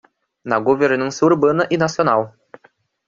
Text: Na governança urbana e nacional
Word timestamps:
Na 0.49 0.57
governança 0.59 1.23
urbana 1.27 1.67
e 1.69 1.77
nacional 1.77 2.33